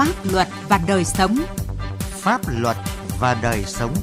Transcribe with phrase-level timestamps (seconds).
[0.00, 1.36] Pháp luật và đời sống.
[2.00, 2.76] Pháp luật
[3.20, 3.94] và đời sống.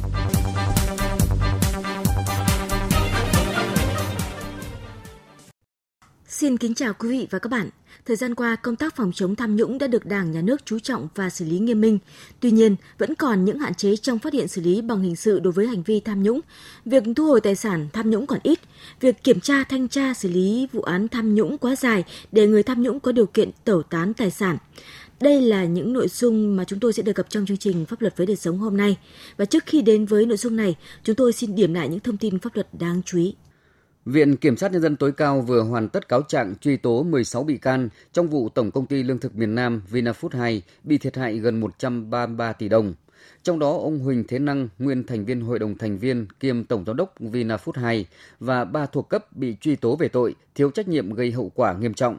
[6.28, 7.70] Xin kính chào quý vị và các bạn.
[8.06, 10.80] Thời gian qua, công tác phòng chống tham nhũng đã được Đảng, Nhà nước chú
[10.80, 12.00] trọng và xử lý nghiêm minh.
[12.40, 15.40] Tuy nhiên, vẫn còn những hạn chế trong phát hiện xử lý bằng hình sự
[15.40, 16.40] đối với hành vi tham nhũng.
[16.86, 18.60] Việc thu hồi tài sản tham nhũng còn ít.
[19.00, 22.64] Việc kiểm tra, thanh tra, xử lý vụ án tham nhũng quá dài để người
[22.64, 24.58] tham nhũng có điều kiện tẩu tán tài sản.
[25.22, 28.02] Đây là những nội dung mà chúng tôi sẽ đề cập trong chương trình Pháp
[28.02, 28.98] luật với đời sống hôm nay.
[29.38, 32.18] Và trước khi đến với nội dung này, chúng tôi xin điểm lại những thông
[32.18, 33.36] tin pháp luật đáng chú ý.
[34.06, 37.44] Viện Kiểm sát Nhân dân tối cao vừa hoàn tất cáo trạng truy tố 16
[37.44, 41.18] bị can trong vụ Tổng Công ty Lương thực miền Nam Vinafood 2 bị thiệt
[41.18, 42.94] hại gần 133 tỷ đồng.
[43.44, 46.84] Trong đó, ông Huỳnh Thế Năng, nguyên thành viên Hội đồng thành viên kiêm Tổng
[46.86, 48.06] Giám đốc Vinafood 2
[48.40, 51.74] và ba thuộc cấp bị truy tố về tội thiếu trách nhiệm gây hậu quả
[51.74, 52.18] nghiêm trọng.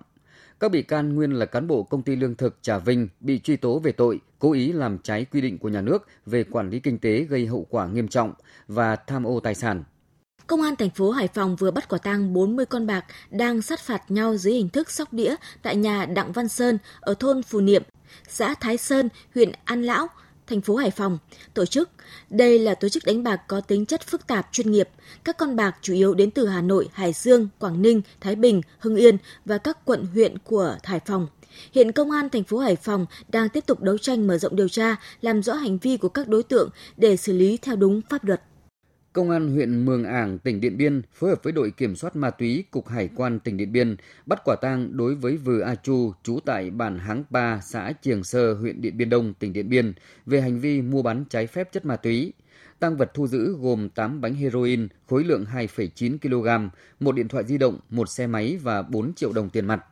[0.60, 3.56] Các bị can nguyên là cán bộ công ty lương thực Trà Vinh bị truy
[3.56, 6.80] tố về tội cố ý làm trái quy định của nhà nước về quản lý
[6.80, 8.32] kinh tế gây hậu quả nghiêm trọng
[8.68, 9.84] và tham ô tài sản.
[10.46, 13.80] Công an thành phố Hải Phòng vừa bắt quả tang 40 con bạc đang sát
[13.80, 17.60] phạt nhau dưới hình thức sóc đĩa tại nhà Đặng Văn Sơn ở thôn Phù
[17.60, 17.82] Niệm,
[18.28, 20.08] xã Thái Sơn, huyện An Lão,
[20.48, 21.18] thành phố Hải Phòng
[21.54, 21.90] tổ chức.
[22.30, 24.88] Đây là tổ chức đánh bạc có tính chất phức tạp chuyên nghiệp.
[25.24, 28.62] Các con bạc chủ yếu đến từ Hà Nội, Hải Dương, Quảng Ninh, Thái Bình,
[28.78, 31.26] Hưng Yên và các quận huyện của Hải Phòng.
[31.72, 34.68] Hiện công an thành phố Hải Phòng đang tiếp tục đấu tranh mở rộng điều
[34.68, 38.24] tra, làm rõ hành vi của các đối tượng để xử lý theo đúng pháp
[38.24, 38.42] luật.
[39.12, 42.30] Công an huyện Mường Ảng, tỉnh Điện Biên phối hợp với đội kiểm soát ma
[42.30, 46.12] túy Cục Hải quan tỉnh Điện Biên bắt quả tang đối với Vừa A Chu,
[46.22, 49.92] trú tại bản Háng Ba, xã Triềng Sơ, huyện Điện Biên Đông, tỉnh Điện Biên
[50.26, 52.32] về hành vi mua bán trái phép chất ma túy.
[52.78, 57.44] Tăng vật thu giữ gồm 8 bánh heroin khối lượng 2,9 kg, một điện thoại
[57.44, 59.84] di động, một xe máy và 4 triệu đồng tiền mặt.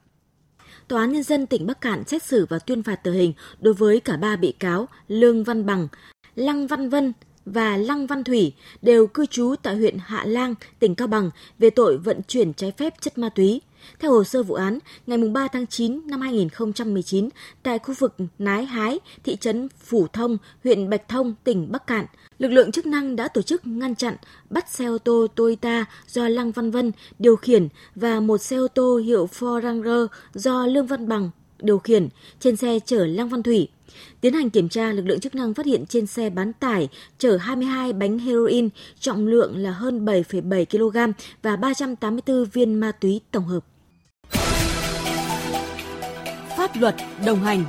[0.89, 3.75] Tòa án Nhân dân tỉnh Bắc Cạn xét xử và tuyên phạt tử hình đối
[3.75, 5.89] với cả ba bị cáo Lương Văn Bằng,
[6.35, 7.13] Lăng Văn Vân,
[7.47, 8.53] và Lăng Văn Thủy
[8.83, 12.73] đều cư trú tại huyện Hạ Lang, tỉnh Cao Bằng về tội vận chuyển trái
[12.73, 13.61] phép chất ma túy.
[13.99, 17.29] Theo hồ sơ vụ án, ngày 3 tháng 9 năm 2019,
[17.63, 22.07] tại khu vực Nái Hái, thị trấn Phủ Thông, huyện Bạch Thông, tỉnh Bắc Cạn,
[22.39, 24.17] lực lượng chức năng đã tổ chức ngăn chặn,
[24.51, 28.69] bắt xe ô tô Toyota do Lăng Văn Vân điều khiển và một xe ô
[28.69, 31.31] tô hiệu Ford Ranger do Lương Văn Bằng
[31.61, 32.09] điều khiển
[32.41, 33.69] trên xe chở Lăng Văn Thủy.
[34.21, 37.37] Tiến hành kiểm tra, lực lượng chức năng phát hiện trên xe bán tải chở
[37.37, 38.69] 22 bánh heroin,
[39.01, 41.13] trọng lượng là hơn 7,7 kg
[41.43, 43.65] và 384 viên ma túy tổng hợp.
[46.57, 46.95] Pháp luật
[47.27, 47.65] đồng hành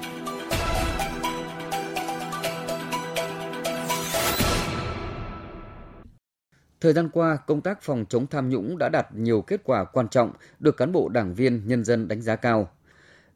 [6.81, 10.07] Thời gian qua, công tác phòng chống tham nhũng đã đạt nhiều kết quả quan
[10.09, 12.69] trọng, được cán bộ đảng viên, nhân dân đánh giá cao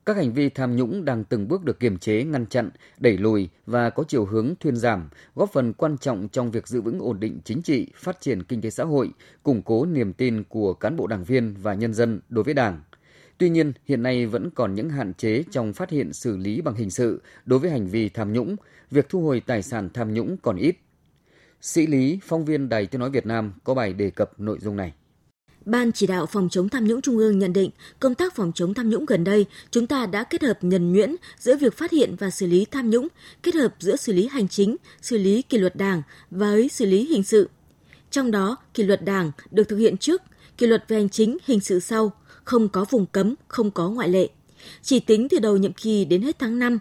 [0.06, 2.70] các hành vi tham nhũng đang từng bước được kiềm chế, ngăn chặn,
[3.00, 6.82] đẩy lùi và có chiều hướng thuyên giảm, góp phần quan trọng trong việc giữ
[6.82, 9.10] vững ổn định chính trị, phát triển kinh tế xã hội,
[9.44, 12.82] củng cố niềm tin của cán bộ đảng viên và nhân dân đối với Đảng.
[13.38, 16.76] Tuy nhiên, hiện nay vẫn còn những hạn chế trong phát hiện xử lý bằng
[16.76, 18.56] hình sự đối với hành vi tham nhũng,
[18.92, 20.76] việc thu hồi tài sản tham nhũng còn ít.
[21.62, 24.76] Sĩ Lý, phóng viên Đài Tiếng Nói Việt Nam có bài đề cập nội dung
[24.76, 24.94] này.
[25.66, 28.74] Ban chỉ đạo phòng chống tham nhũng Trung ương nhận định, công tác phòng chống
[28.74, 32.16] tham nhũng gần đây, chúng ta đã kết hợp nhuần nhuyễn giữa việc phát hiện
[32.16, 33.08] và xử lý tham nhũng,
[33.44, 36.02] kết hợp giữa xử lý hành chính, xử lý kỷ luật đảng
[36.32, 37.50] với xử lý hình sự.
[38.12, 40.22] Trong đó, kỷ luật đảng được thực hiện trước,
[40.58, 42.12] kỷ luật về hành chính, hình sự sau,
[42.44, 44.30] không có vùng cấm, không có ngoại lệ.
[44.82, 46.80] Chỉ tính từ đầu nhiệm kỳ đến hết tháng 5,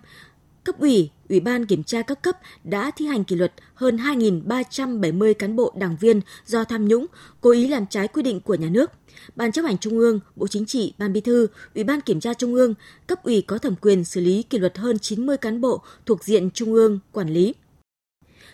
[0.70, 5.34] cấp ủy, Ủy ban kiểm tra các cấp đã thi hành kỷ luật hơn 2.370
[5.34, 7.06] cán bộ đảng viên do tham nhũng,
[7.40, 8.90] cố ý làm trái quy định của nhà nước.
[9.36, 12.34] Ban chấp hành Trung ương, Bộ Chính trị, Ban Bí thư, Ủy ban Kiểm tra
[12.34, 12.74] Trung ương,
[13.06, 16.50] cấp ủy có thẩm quyền xử lý kỷ luật hơn 90 cán bộ thuộc diện
[16.50, 17.54] Trung ương quản lý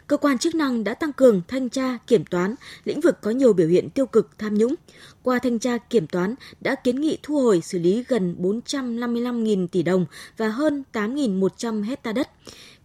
[0.06, 3.52] cơ quan chức năng đã tăng cường thanh tra, kiểm toán lĩnh vực có nhiều
[3.52, 4.74] biểu hiện tiêu cực tham nhũng.
[5.22, 9.82] Qua thanh tra kiểm toán đã kiến nghị thu hồi xử lý gần 455.000 tỷ
[9.82, 10.06] đồng
[10.36, 12.28] và hơn 8.100 hecta đất.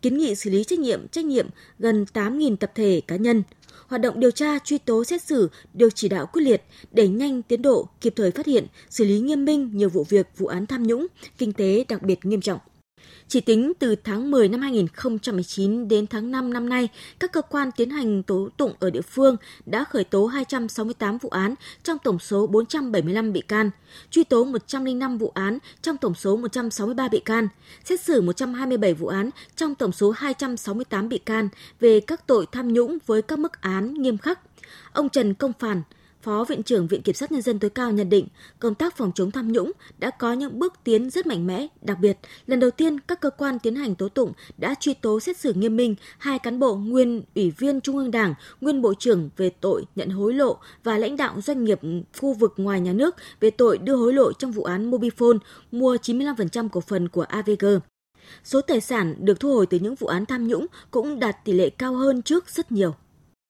[0.01, 1.47] Kiến nghị xử lý trách nhiệm trách nhiệm
[1.79, 3.43] gần 8.000 tập thể cá nhân.
[3.87, 7.41] Hoạt động điều tra, truy tố, xét xử được chỉ đạo quyết liệt, đẩy nhanh
[7.41, 10.65] tiến độ, kịp thời phát hiện, xử lý nghiêm minh nhiều vụ việc, vụ án
[10.65, 11.07] tham nhũng,
[11.37, 12.59] kinh tế đặc biệt nghiêm trọng.
[13.27, 16.89] Chỉ tính từ tháng 10 năm 2019 đến tháng 5 năm nay,
[17.19, 21.29] các cơ quan tiến hành tố tụng ở địa phương đã khởi tố 268 vụ
[21.29, 23.69] án trong tổng số 475 bị can,
[24.11, 27.47] truy tố 105 vụ án trong tổng số 163 bị can,
[27.85, 31.49] xét xử 127 vụ án trong tổng số 268 bị can
[31.79, 34.39] về các tội tham nhũng với các mức án nghiêm khắc.
[34.93, 35.81] Ông Trần Công Phản,
[36.21, 38.27] Phó Viện trưởng Viện Kiểm sát Nhân dân tối cao nhận định
[38.59, 41.67] công tác phòng chống tham nhũng đã có những bước tiến rất mạnh mẽ.
[41.81, 45.19] Đặc biệt, lần đầu tiên các cơ quan tiến hành tố tụng đã truy tố
[45.19, 48.93] xét xử nghiêm minh hai cán bộ nguyên ủy viên Trung ương Đảng, nguyên Bộ
[48.93, 51.79] trưởng về tội nhận hối lộ và lãnh đạo doanh nghiệp
[52.19, 55.37] khu vực ngoài nhà nước về tội đưa hối lộ trong vụ án Mobifone
[55.71, 57.65] mua 95% cổ phần của AVG.
[58.43, 61.53] Số tài sản được thu hồi từ những vụ án tham nhũng cũng đạt tỷ
[61.53, 62.95] lệ cao hơn trước rất nhiều.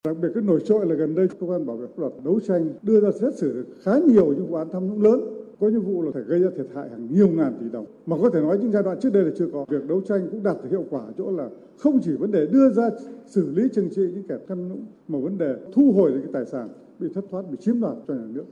[0.07, 2.39] Đặc biệt cái nổi trội là gần đây cơ quan bảo vệ pháp luật đấu
[2.39, 5.21] tranh đưa ra xét xử khá nhiều những vụ án tham nhũng lớn.
[5.59, 7.86] Có những vụ là phải gây ra thiệt hại hàng nhiều ngàn tỷ đồng.
[8.06, 9.65] Mà có thể nói những giai đoạn trước đây là chưa có.
[9.69, 12.69] Việc đấu tranh cũng đạt được hiệu quả chỗ là không chỉ vấn đề đưa
[12.69, 12.89] ra
[13.25, 16.31] xử lý trừng trị những kẻ tham nhũng, mà vấn đề thu hồi những cái
[16.33, 16.69] tài sản
[17.00, 18.44] bị thất thoát, bị chiếm đoạt cho nhà nước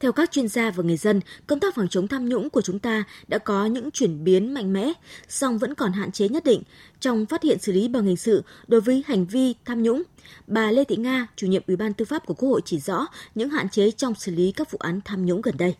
[0.00, 2.78] theo các chuyên gia và người dân, công tác phòng chống tham nhũng của chúng
[2.78, 4.92] ta đã có những chuyển biến mạnh mẽ,
[5.28, 6.62] song vẫn còn hạn chế nhất định
[7.00, 10.02] trong phát hiện xử lý bằng hình sự đối với hành vi tham nhũng.
[10.46, 13.06] Bà Lê Thị Nga, chủ nhiệm Ủy ban Tư pháp của Quốc hội chỉ rõ
[13.34, 15.74] những hạn chế trong xử lý các vụ án tham nhũng gần đây.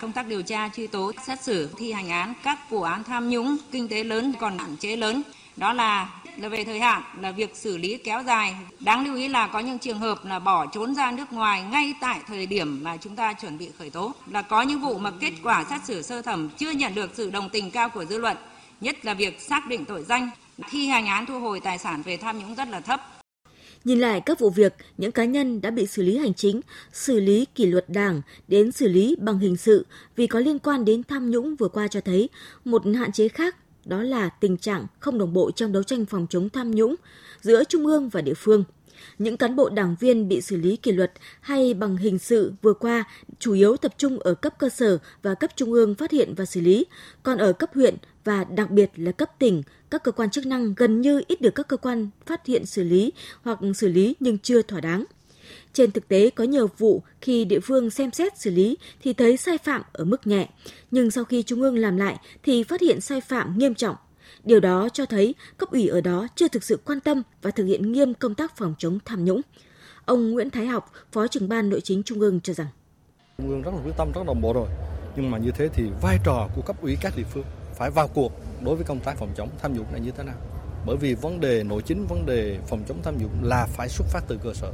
[0.00, 3.30] Công tác điều tra, truy tố, xét xử, thi hành án các vụ án tham
[3.30, 5.22] nhũng kinh tế lớn còn hạn chế lớn.
[5.56, 8.54] Đó là là về thời hạn là việc xử lý kéo dài.
[8.80, 11.94] Đáng lưu ý là có những trường hợp là bỏ trốn ra nước ngoài ngay
[12.00, 14.12] tại thời điểm mà chúng ta chuẩn bị khởi tố.
[14.30, 17.30] Là có những vụ mà kết quả xét xử sơ thẩm chưa nhận được sự
[17.30, 18.36] đồng tình cao của dư luận,
[18.80, 20.30] nhất là việc xác định tội danh,
[20.70, 23.00] thi hành án thu hồi tài sản về tham nhũng rất là thấp.
[23.84, 26.60] Nhìn lại các vụ việc, những cá nhân đã bị xử lý hành chính,
[26.92, 29.86] xử lý kỷ luật đảng đến xử lý bằng hình sự
[30.16, 32.28] vì có liên quan đến tham nhũng vừa qua cho thấy
[32.64, 33.56] một hạn chế khác
[33.86, 36.94] đó là tình trạng không đồng bộ trong đấu tranh phòng chống tham nhũng
[37.40, 38.64] giữa trung ương và địa phương.
[39.18, 42.72] Những cán bộ đảng viên bị xử lý kỷ luật hay bằng hình sự vừa
[42.72, 43.04] qua
[43.38, 46.44] chủ yếu tập trung ở cấp cơ sở và cấp trung ương phát hiện và
[46.44, 46.86] xử lý,
[47.22, 50.74] còn ở cấp huyện và đặc biệt là cấp tỉnh, các cơ quan chức năng
[50.74, 53.12] gần như ít được các cơ quan phát hiện xử lý
[53.42, 55.04] hoặc xử lý nhưng chưa thỏa đáng.
[55.76, 59.36] Trên thực tế có nhiều vụ khi địa phương xem xét xử lý thì thấy
[59.36, 60.48] sai phạm ở mức nhẹ,
[60.90, 63.96] nhưng sau khi Trung ương làm lại thì phát hiện sai phạm nghiêm trọng.
[64.44, 67.64] Điều đó cho thấy cấp ủy ở đó chưa thực sự quan tâm và thực
[67.64, 69.40] hiện nghiêm công tác phòng chống tham nhũng.
[70.04, 72.68] Ông Nguyễn Thái Học, Phó trưởng ban Nội chính Trung ương cho rằng
[73.38, 74.68] Trung ương rất là quyết tâm, rất đồng bộ rồi.
[75.16, 77.44] Nhưng mà như thế thì vai trò của cấp ủy các địa phương
[77.78, 78.32] phải vào cuộc
[78.64, 80.36] đối với công tác phòng chống tham nhũng là như thế nào?
[80.86, 84.04] Bởi vì vấn đề nội chính, vấn đề phòng chống tham nhũng là phải xuất
[84.08, 84.72] phát từ cơ sở.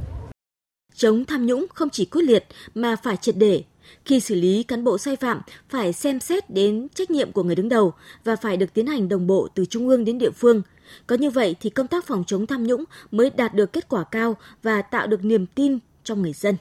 [0.95, 3.65] Chống tham nhũng không chỉ quyết liệt mà phải triệt để.
[4.05, 7.55] Khi xử lý cán bộ sai phạm, phải xem xét đến trách nhiệm của người
[7.55, 7.93] đứng đầu
[8.25, 10.63] và phải được tiến hành đồng bộ từ trung ương đến địa phương.
[11.07, 14.05] Có như vậy thì công tác phòng chống tham nhũng mới đạt được kết quả
[14.05, 16.57] cao và tạo được niềm tin trong người dân.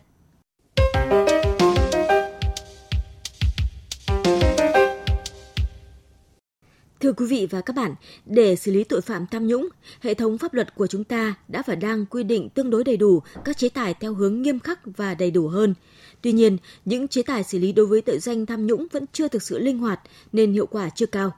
[7.02, 7.96] Thưa quý vị và các bạn,
[8.26, 9.70] để xử lý tội phạm tham nhũng,
[10.02, 12.98] hệ thống pháp luật của chúng ta đã và đang quy định tương đối đầy
[12.98, 15.74] đủ các chế tài theo hướng nghiêm khắc và đầy đủ hơn.
[16.22, 19.28] Tuy nhiên, những chế tài xử lý đối với tội danh tham nhũng vẫn chưa
[19.28, 20.00] thực sự linh hoạt
[20.32, 21.32] nên hiệu quả chưa cao.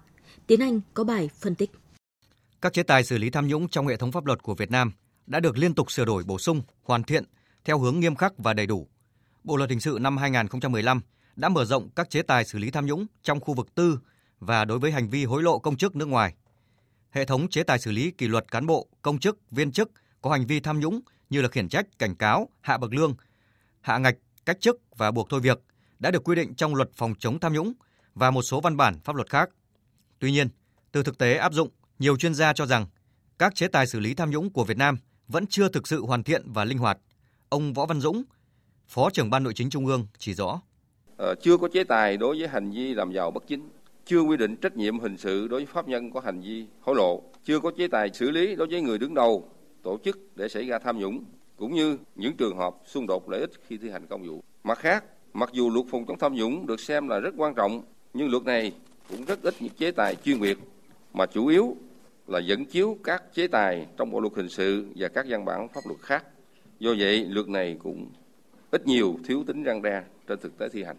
[0.47, 1.71] Tiến Anh có bài phân tích.
[2.61, 4.91] Các chế tài xử lý tham nhũng trong hệ thống pháp luật của Việt Nam
[5.27, 7.23] đã được liên tục sửa đổi bổ sung, hoàn thiện
[7.65, 8.87] theo hướng nghiêm khắc và đầy đủ.
[9.43, 11.01] Bộ luật hình sự năm 2015
[11.35, 13.99] đã mở rộng các chế tài xử lý tham nhũng trong khu vực tư
[14.45, 16.35] và đối với hành vi hối lộ công chức nước ngoài.
[17.09, 19.91] Hệ thống chế tài xử lý kỷ luật cán bộ, công chức, viên chức
[20.21, 20.99] có hành vi tham nhũng
[21.29, 23.15] như là khiển trách, cảnh cáo, hạ bậc lương,
[23.81, 25.59] hạ ngạch, cách chức và buộc thôi việc
[25.99, 27.73] đã được quy định trong luật phòng chống tham nhũng
[28.15, 29.49] và một số văn bản pháp luật khác.
[30.19, 30.47] Tuy nhiên,
[30.91, 32.85] từ thực tế áp dụng, nhiều chuyên gia cho rằng
[33.39, 36.23] các chế tài xử lý tham nhũng của Việt Nam vẫn chưa thực sự hoàn
[36.23, 36.97] thiện và linh hoạt.
[37.49, 38.23] Ông Võ Văn Dũng,
[38.87, 40.61] Phó trưởng Ban Nội chính Trung ương chỉ rõ.
[41.17, 43.69] Ờ, chưa có chế tài đối với hành vi làm giàu bất chính
[44.05, 46.95] chưa quy định trách nhiệm hình sự đối với pháp nhân có hành vi hối
[46.95, 49.49] lộ, chưa có chế tài xử lý đối với người đứng đầu
[49.83, 51.23] tổ chức để xảy ra tham nhũng,
[51.57, 54.43] cũng như những trường hợp xung đột lợi ích khi thi hành công vụ.
[54.63, 57.83] Mặt khác, mặc dù luật phòng chống tham nhũng được xem là rất quan trọng,
[58.13, 58.71] nhưng luật này
[59.09, 60.57] cũng rất ít những chế tài chuyên biệt,
[61.13, 61.77] mà chủ yếu
[62.27, 65.67] là dẫn chiếu các chế tài trong bộ luật hình sự và các văn bản
[65.67, 66.25] pháp luật khác.
[66.79, 68.09] Do vậy, luật này cũng
[68.71, 70.97] ít nhiều thiếu tính răng đe trên thực tế thi hành.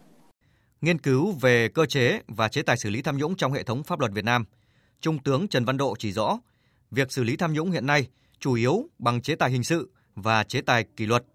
[0.85, 3.83] Nghiên cứu về cơ chế và chế tài xử lý tham nhũng trong hệ thống
[3.83, 4.45] pháp luật Việt Nam,
[5.01, 6.39] Trung tướng Trần Văn Độ chỉ rõ,
[6.91, 8.07] việc xử lý tham nhũng hiện nay
[8.39, 11.25] chủ yếu bằng chế tài hình sự và chế tài kỷ luật.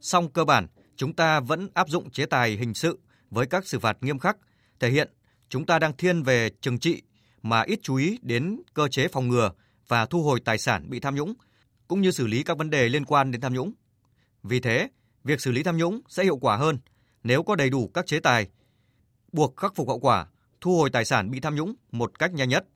[0.00, 2.98] Song cơ bản, chúng ta vẫn áp dụng chế tài hình sự
[3.30, 4.36] với các xử phạt nghiêm khắc,
[4.80, 5.10] thể hiện
[5.48, 7.02] chúng ta đang thiên về trừng trị
[7.42, 9.50] mà ít chú ý đến cơ chế phòng ngừa
[9.88, 11.34] và thu hồi tài sản bị tham nhũng,
[11.88, 13.72] cũng như xử lý các vấn đề liên quan đến tham nhũng.
[14.42, 14.88] Vì thế,
[15.24, 16.78] việc xử lý tham nhũng sẽ hiệu quả hơn
[17.22, 18.48] nếu có đầy đủ các chế tài
[19.36, 20.26] buộc khắc phục hậu quả,
[20.60, 22.66] thu hồi tài sản bị tham nhũng một cách nhanh nhất.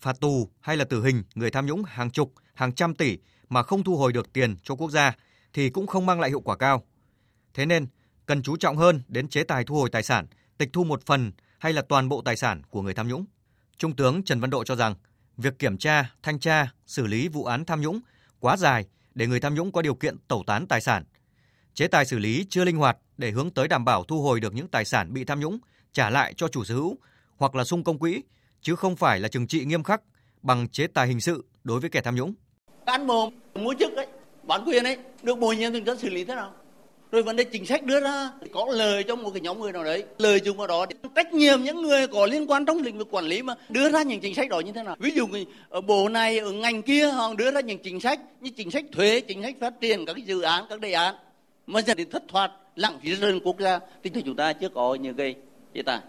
[0.00, 3.18] Phạt tù hay là tử hình người tham nhũng hàng chục, hàng trăm tỷ
[3.48, 5.16] mà không thu hồi được tiền cho quốc gia
[5.52, 6.82] thì cũng không mang lại hiệu quả cao.
[7.54, 7.86] Thế nên,
[8.26, 10.26] cần chú trọng hơn đến chế tài thu hồi tài sản,
[10.58, 13.24] tịch thu một phần hay là toàn bộ tài sản của người tham nhũng.
[13.78, 14.94] Trung tướng Trần Văn Độ cho rằng,
[15.36, 18.00] việc kiểm tra, thanh tra, xử lý vụ án tham nhũng
[18.40, 21.04] quá dài để người tham nhũng có điều kiện tẩu tán tài sản.
[21.74, 24.54] Chế tài xử lý chưa linh hoạt để hướng tới đảm bảo thu hồi được
[24.54, 25.58] những tài sản bị tham nhũng
[25.92, 26.96] trả lại cho chủ sở hữu
[27.36, 28.22] hoặc là sung công quỹ,
[28.60, 30.02] chứ không phải là trừng trị nghiêm khắc
[30.42, 32.34] bằng chế tài hình sự đối với kẻ tham nhũng.
[32.86, 34.06] Cán bộ mua chức ấy,
[34.42, 36.52] bản quyền ấy, được bồi nhiệm thì xử lý thế nào?
[37.12, 39.84] rồi vấn đề chính sách đưa ra có lời trong một cái nhóm người nào
[39.84, 43.08] đấy lời chung vào đó trách nhiệm những người có liên quan trong lĩnh vực
[43.10, 45.26] quản lý mà đưa ra những chính sách đó như thế nào ví dụ
[45.68, 48.84] ở bộ này ở ngành kia họ đưa ra những chính sách như chính sách
[48.92, 51.14] thuế chính sách phát triển các cái dự án các đề án
[51.66, 54.94] mà dẫn đến thất thoát lãng phí rừng quốc gia thì chúng ta chưa có
[54.94, 55.34] những cái
[55.74, 56.02] với ta.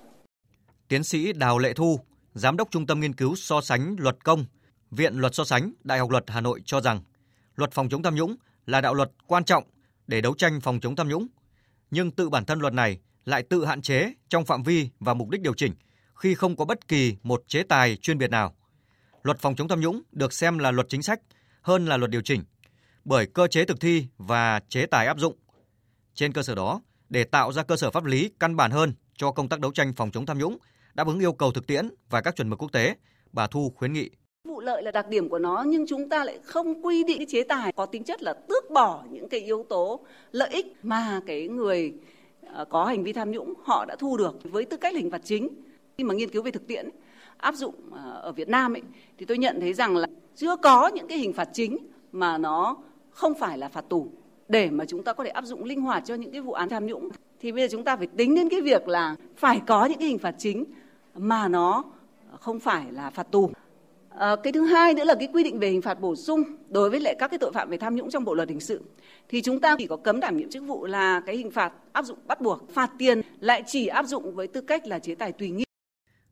[0.88, 2.00] tiến sĩ Đào Lệ Thu
[2.34, 4.46] giám đốc trung tâm nghiên cứu so sánh luật công
[4.92, 7.02] Viện Luật so sánh Đại học Luật Hà Nội cho rằng
[7.56, 9.64] luật phòng chống tham nhũng là đạo luật quan trọng
[10.08, 11.28] để đấu tranh phòng chống tham nhũng,
[11.92, 15.30] nhưng tự bản thân luật này lại tự hạn chế trong phạm vi và mục
[15.30, 15.74] đích điều chỉnh
[16.16, 18.56] khi không có bất kỳ một chế tài chuyên biệt nào.
[19.24, 21.20] Luật phòng chống tham nhũng được xem là luật chính sách
[21.62, 22.44] hơn là luật điều chỉnh
[23.06, 25.36] bởi cơ chế thực thi và chế tài áp dụng.
[26.14, 29.32] Trên cơ sở đó, để tạo ra cơ sở pháp lý căn bản hơn cho
[29.32, 30.58] công tác đấu tranh phòng chống tham nhũng,
[30.94, 32.96] đáp ứng yêu cầu thực tiễn và các chuẩn mực quốc tế,
[33.32, 34.10] bà Thu khuyến nghị.
[34.48, 37.28] Vụ lợi là đặc điểm của nó nhưng chúng ta lại không quy định cái
[37.30, 40.00] chế tài có tính chất là tước bỏ những cái yếu tố
[40.32, 41.94] lợi ích mà cái người
[42.54, 45.22] ờ, có hành vi tham nhũng họ đã thu được với tư cách hình phạt
[45.24, 45.50] chính.
[45.98, 46.90] Khi mà nghiên cứu về thực tiễn
[47.38, 48.82] áp dụng ờ, ở Việt Nam ấy
[49.18, 51.78] thì tôi nhận thấy rằng là chưa có những cái hình phạt chính
[52.12, 52.78] mà nó
[53.10, 54.12] không phải là phạt tù
[54.48, 56.70] để mà chúng ta có thể áp dụng linh hoạt cho những cái vụ án
[56.70, 57.10] tham nhũng
[57.44, 60.08] thì bây giờ chúng ta phải tính đến cái việc là phải có những cái
[60.08, 60.66] hình phạt chính
[61.16, 61.84] mà nó
[62.40, 63.52] không phải là phạt tù
[64.18, 66.90] À, cái thứ hai nữa là cái quy định về hình phạt bổ sung đối
[66.90, 68.82] với lại các cái tội phạm về tham nhũng trong bộ luật hình sự
[69.30, 72.06] thì chúng ta chỉ có cấm đảm nhiệm chức vụ là cái hình phạt áp
[72.06, 75.32] dụng bắt buộc, phạt tiền lại chỉ áp dụng với tư cách là chế tài
[75.32, 75.64] tùy nghi.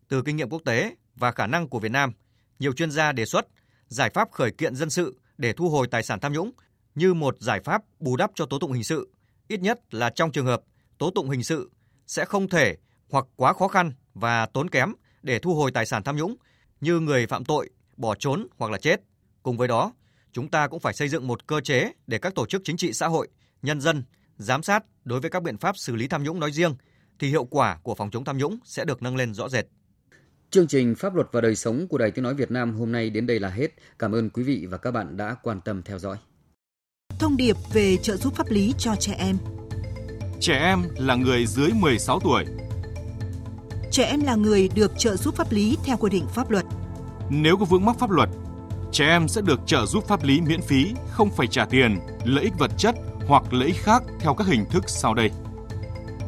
[0.08, 2.12] Từ kinh nghiệm quốc tế và khả năng của Việt Nam,
[2.60, 3.48] nhiều chuyên gia đề xuất
[3.88, 6.51] giải pháp khởi kiện dân sự để thu hồi tài sản tham nhũng
[6.96, 9.10] như một giải pháp bù đắp cho tố tụng hình sự,
[9.48, 10.62] ít nhất là trong trường hợp
[11.01, 11.72] tố tụng hình sự
[12.08, 12.77] sẽ không thể
[13.10, 16.36] hoặc quá khó khăn và tốn kém để thu hồi tài sản tham nhũng
[16.81, 19.01] như người phạm tội bỏ trốn hoặc là chết.
[19.43, 19.93] Cùng với đó,
[20.31, 22.93] chúng ta cũng phải xây dựng một cơ chế để các tổ chức chính trị
[22.93, 23.27] xã hội,
[23.62, 24.03] nhân dân
[24.38, 26.75] giám sát đối với các biện pháp xử lý tham nhũng nói riêng
[27.20, 29.65] thì hiệu quả của phòng chống tham nhũng sẽ được nâng lên rõ rệt.
[30.50, 33.10] Chương trình Pháp luật và đời sống của Đài Tiếng nói Việt Nam hôm nay
[33.10, 33.67] đến đây là hết.
[34.00, 36.17] Cảm ơn quý vị và các bạn đã quan tâm theo dõi.
[37.20, 39.38] Thông điệp về trợ giúp pháp lý cho trẻ em.
[40.41, 42.45] Trẻ em là người dưới 16 tuổi
[43.91, 46.65] trẻ em là người được trợ giúp pháp lý theo quy định pháp luật.
[47.29, 48.29] Nếu có vướng mắc pháp luật,
[48.91, 52.43] trẻ em sẽ được trợ giúp pháp lý miễn phí, không phải trả tiền, lợi
[52.43, 52.95] ích vật chất
[53.27, 55.31] hoặc lợi ích khác theo các hình thức sau đây.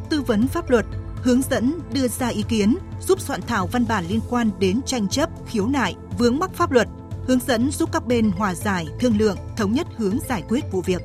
[0.10, 2.76] Tư vấn pháp luật, hướng dẫn đưa ra ý kiến,
[3.08, 6.72] giúp soạn thảo văn bản liên quan đến tranh chấp, khiếu nại, vướng mắc pháp
[6.72, 6.88] luật,
[7.28, 10.82] hướng dẫn giúp các bên hòa giải, thương lượng, thống nhất hướng giải quyết vụ
[10.82, 11.02] việc.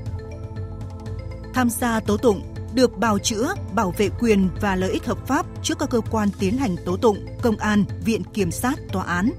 [1.55, 2.43] Tham gia tố tụng,
[2.75, 6.29] được bào chữa, bảo vệ quyền và lợi ích hợp pháp trước các cơ quan
[6.39, 9.31] tiến hành tố tụng, công an, viện kiểm sát, tòa án.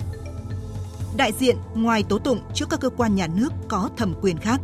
[1.18, 4.62] Đại diện ngoài tố tụng trước các cơ quan nhà nước có thẩm quyền khác.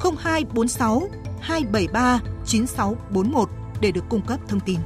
[0.00, 1.08] 0246
[1.40, 3.48] 273 9641
[3.80, 4.78] để được cung cấp thông tin.